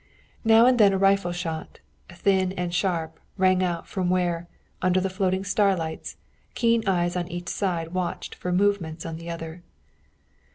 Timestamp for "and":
0.65-0.79, 2.53-2.73